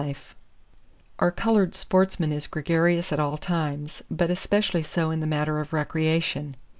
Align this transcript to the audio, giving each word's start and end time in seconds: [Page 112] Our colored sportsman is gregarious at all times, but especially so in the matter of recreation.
[Page 0.01 0.07
112] 1.19 1.19
Our 1.19 1.31
colored 1.31 1.75
sportsman 1.75 2.31
is 2.31 2.47
gregarious 2.47 3.11
at 3.11 3.19
all 3.19 3.37
times, 3.37 4.01
but 4.09 4.31
especially 4.31 4.81
so 4.81 5.11
in 5.11 5.19
the 5.19 5.27
matter 5.27 5.59
of 5.59 5.73
recreation. 5.73 6.55